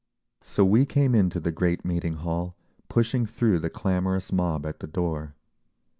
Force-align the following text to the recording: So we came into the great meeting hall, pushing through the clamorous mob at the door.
So 0.41 0.65
we 0.65 0.87
came 0.87 1.13
into 1.13 1.39
the 1.39 1.51
great 1.51 1.85
meeting 1.85 2.15
hall, 2.15 2.55
pushing 2.89 3.23
through 3.27 3.59
the 3.59 3.69
clamorous 3.69 4.31
mob 4.31 4.65
at 4.65 4.79
the 4.79 4.87
door. 4.87 5.35